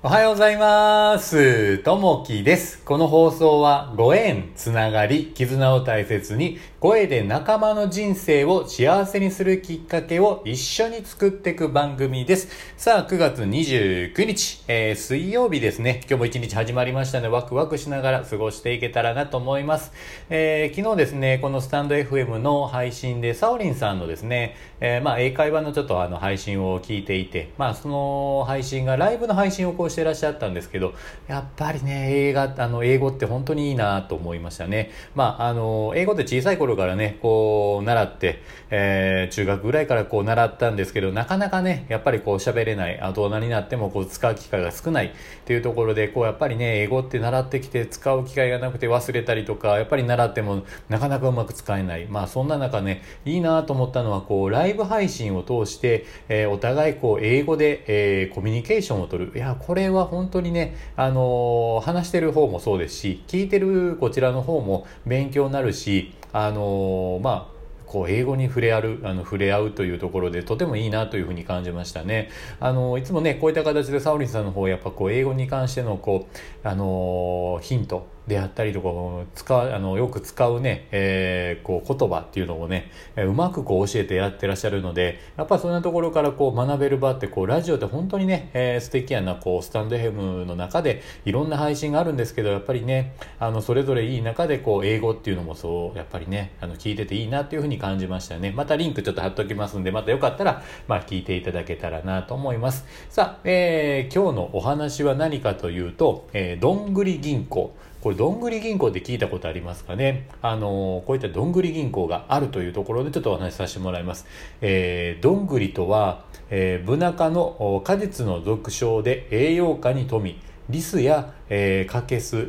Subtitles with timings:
[0.00, 1.78] おはようございます。
[1.78, 2.80] ともきです。
[2.84, 12.48] この放送はご縁、つながり、絆を大切に、声で仲間の人生を幸せにするきっかけを一緒に作っていく番組です。
[12.76, 16.02] さあ、9月29日、えー水曜日ですね。
[16.08, 19.90] 今日も一日始まりましたので、ワクワクしながら過ごしていけたらなと思います。
[20.30, 30.94] えー昨日ですね、このスタンド FM の配信で、サオリンさんのですね、えーまあ、英会話のちょっとあの配信を聞いていて、まあ、その配信がライブの配信をこうしてらっしゃったんですけど、
[31.26, 34.90] やっぱりね、映画、あの、英語って本当にいいなと思いましたね。
[35.14, 45.10] まあ、あの、英語って小さい頃からね、こう、習って、えー中学ぐらいからこう習ったんですけど、なかなかね、やっぱりこう喋れない、大人になってもこう使う機会が少ないっ
[45.44, 52.06] ていうところで、こうやっぱりね、英語って習ってきて使う機会がなくて忘れたりとか、やっぱり習ってもなかなかうまく使えない。
[52.06, 59.32] まあそんな中ね、いいなと思ったのは、こう、ライブ配信を通して、えーお互いこう、英語で、えーコミュニケーションを取る。
[59.34, 72.28] いや、これは本当にね、あの話してる方もそうですし、聞いてるこちらの方も勉強になるし、あのまあ、こう英語に触れ合うあの触れ合うというところでとてもいいなというふうに感じましたね。
[72.60, 78.88] あのいつもねこういった形でサオリンさんの方やっぱこう英語に関してのこうあのヒントであったりとか
[79.34, 98.52] 使うあのよく使うね、えーこう言葉っていうのをねうまくこう教えてやってらっしゃるのでやっぱそんなところからこう学べる場ってこうラジオって本当にね、えー素敵やなこうスタンド FM の中でいろんな配信があるんですけどやっぱりねあのそれぞれいい中でこう英語っていうのもそうやっぱりねあの聞いてていいなっていうふうに感じましたね。
[98.52, 102.84] またリンクちょっと貼っときますんでまたよかったらまあ聞いていただけたらなと思います。
[103.08, 107.74] さあ、えー今日のお話は何かというと、えーどんぐり銀行。
[108.00, 110.28] これどんぐり銀行って聞いたことありますかね？
[110.40, 114.24] あのこういったどんぐり銀行があるというところでちょっとお話しさせてもらいます、
[114.60, 120.40] えーどんぐりとは、えーブナ科の果実の俗称で栄養価に富み
[120.70, 122.46] リスや、えーカケス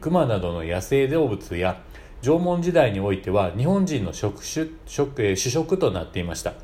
[0.00, 1.82] クマなどの野生動物や
[2.22, 6.54] 縄文時代においては日本人の食種食、主食となっていました。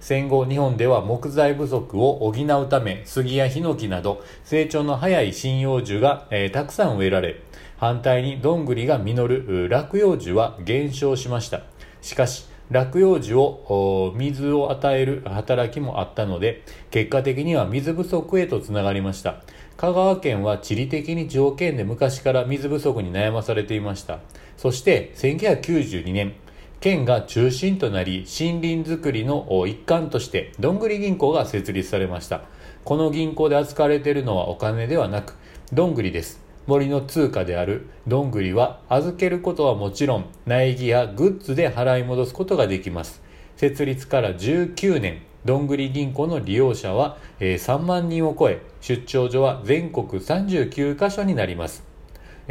[0.00, 7.42] 戦後日本では木材不足を補うため杉やヒノキなど成長の早い針葉樹が、えーたくさん植えられ
[7.76, 11.62] 反対にどんぐりが実る落葉樹は減少しました。
[12.02, 19.42] しかし落葉樹を水を与える働きもあったので結果的には水不足へとつながりました。
[19.76, 24.20] 香川県は地理的に条件で昔から水不足に悩まされていました。
[24.56, 26.34] そして1992年
[26.80, 32.40] 県が中心となり森林づくりの一環としてどんぐり銀行が設立されました。
[32.84, 35.34] この銀行で扱われているのはお金ではなく
[35.74, 36.40] どんぐりです。
[36.66, 43.22] 森の通貨であるどんぐりは預けることはもちろん苗木やグッズで払い戻すことができます。
[43.56, 51.89] 設立から19年どんぐり銀行の利用者は、3万人を超え出張所は全国39カ所になります。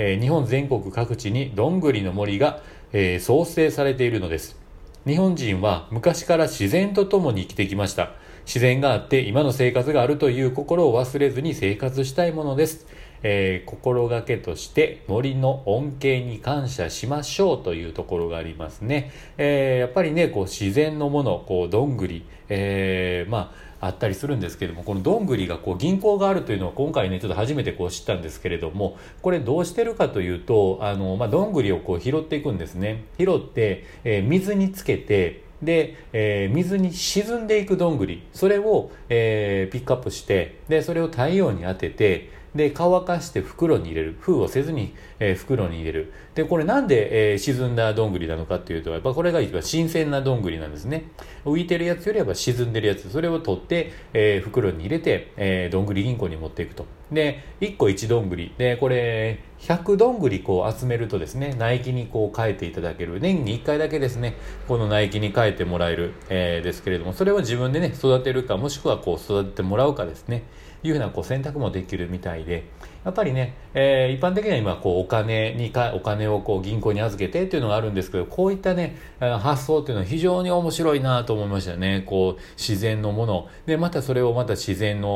[0.01, 2.61] えー日本全国各地にどんぐりの森が、
[2.93, 4.57] えー創生されているのです。
[5.05, 8.11] 日本人は昔から自然と共に生きてきました。
[8.45, 12.87] 自然があって今の生活があるという心を忘れずに生活したいものです、
[13.23, 33.05] えー心がけとして森の恩恵に感謝しましょうというところがありますね、えーやっぱりねこう自然のものこうどんぐり、えーまああったりするんですけどもこのどんぐりがこう銀行があるというのは今回ねちょっと初めてこう知ったんですけれどもこれどうしてるかというとあの、まあ、どんぐりをこう拾っていくんですね。
[33.17, 38.23] 拾って、えー水につけてで、えー水に沈んでいくどんぐり。
[38.33, 44.15] それを、えーピックアップしてでそれを太陽に当ててで乾かして袋に入れる。
[44.19, 46.13] 封をせずに、えー袋に入れる。
[46.39, 51.11] でこれなんで、えー沈んだどんぐりなのかっていうとやっぱこれが一番新鮮などんぐりなんですね。
[51.43, 56.85] 浮いてるやつよりは沈んでるやつそれを取って、えー袋に入れて、えーどんぐり銀行に持っていくと。
[57.11, 58.53] で1個1どんぐり。
[58.57, 63.19] でこれ100どんぐりこう集めるとですね苗木にこう変えていただける。
[63.19, 64.37] 年に1回だけですね
[64.69, 70.43] この苗木に変えてもらえる、えーですけれどもそれを自分でね育てるかもしくはこう育ててもらうかですね。
[70.83, 72.63] いうふうなこう選択もできるみたいで。
[73.09, 82.03] やっぱりね、えー一般的には今こうお金にかお金をこう銀行に預けてっていうのがあるんですけどこういったね発想っていうのは非常に面白いなと思いましたね。
[82.05, 83.49] こう自然のもの。
[83.65, 85.09] でまたそれをまた自然の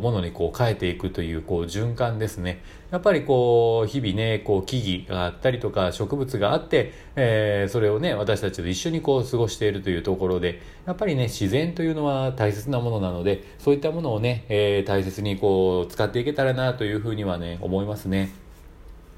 [0.00, 2.62] ものにこう変えていくというこう循環ですね。
[2.94, 18.32] やっぱりこう日々ねこう木々があったりとか植物があって、えーそれをね私たちと一緒にこう過ごしているというところでやっぱりね自然というのは大切なものなのでそういったものをね、えー大切にこう使っていけたらなというふうにはね思いますね。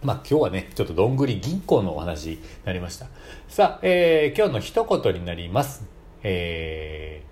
[0.03, 3.09] まあ今日はね、ちょっとどんぐり銀行のお話になりました。
[3.49, 5.87] さあ、えー今日の一言になります。
[6.23, 7.27] えー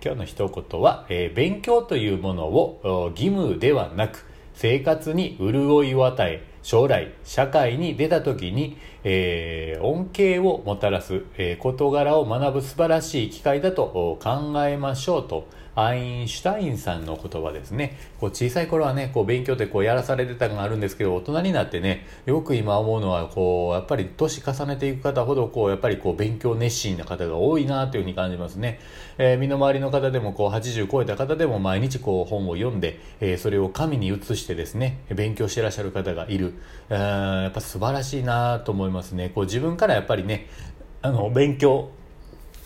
[0.00, 4.24] 今日の一言は、えー勉強というものを義務ではなく、
[4.60, 8.76] 生活に潤いを与え、将来、社会に出た時に、
[9.10, 17.96] えー、恩恵をもたらす、えー、事柄を学ぶ素晴らしい機会だと考えましょうと、アインシュタインさんの言葉ですね。
[18.18, 28.80] こう小さい頃はね、こう勉強ってこうやらされてたのがあるんですけど、大人になってね、よく今思うのは、こう、やっぱり年重ねていく方ほど、こう、やっぱりこう勉強熱心な方が多いなというふうに感じますね。
[29.18, 36.54] えー、身の回りの方でも、こう、80超えた方でも毎日こう本を読んで、えー、それを紙に移してですね、勉強してらっしゃる方がいる。
[36.88, 39.30] やっぱ素晴らしいなと思いますますね。
[39.34, 40.46] こう自分からやっぱりね、
[41.00, 41.90] あの、勉強、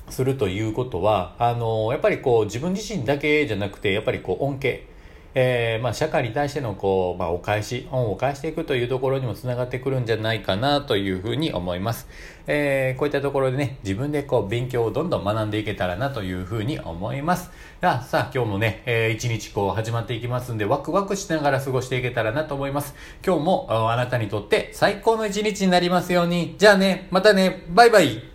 [0.08, 4.86] するということは、あの、やっぱりこう自分自身だけじゃなくて、やっぱりこう恩恵、
[5.34, 12.06] えー、まあ、社会に対してのこう、まあ、お返し、恩を返していくというところにもつながってくるんじゃないかなというふうに思います。
[12.46, 17.50] えー、こういったところでね、自分でこう勉強をどんどん学んでいけたらなというふうに思います。
[17.80, 22.94] さあ、さあ今日もね、えー、一日こう始まっていきますんで、ワクワクしながら過ごしていけたらなと思います。
[23.24, 26.56] 今日もあなたにとって最高の一日になりますように。
[26.58, 28.31] じゃあね、またね、バイバイ